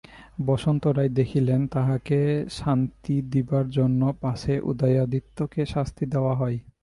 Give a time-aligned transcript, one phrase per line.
[0.45, 2.19] বসন্ত রায় দেখিলেন, তাঁহাকে
[2.51, 6.57] শান্তি দিবার জন্যই পাছে উদয়াদিত্যকে শাস্তি দেওয়া হয়।